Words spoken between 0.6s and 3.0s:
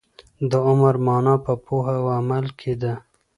عمر مانا په پوهه او عمل کي ده.